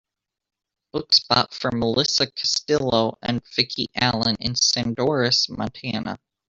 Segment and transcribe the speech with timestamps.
[0.91, 6.17] book spot for melisa castillo and vicky allen in Sadorus Montana